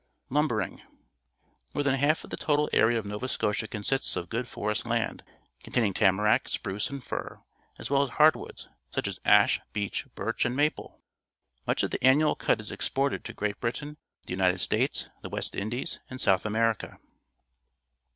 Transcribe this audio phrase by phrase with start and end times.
[0.31, 0.81] Lumbering.—
[1.75, 5.21] More than half of the total area of Kova Scotia consists of good forest lands,
[5.63, 7.39] containing tamarack, spruce, and fir,
[7.77, 10.95] as well as hardwoods, such as ash, beech,^ birch, a nd maoilfi.
[11.67, 15.53] Much of the annual cut is exported to Great Britain, the United States, the West
[15.55, 16.97] Indies, and South America.